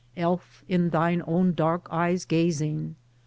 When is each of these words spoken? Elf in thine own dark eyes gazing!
Elf 0.17 0.63
in 0.67 0.89
thine 0.89 1.21
own 1.27 1.53
dark 1.53 1.85
eyes 1.91 2.25
gazing! 2.25 2.95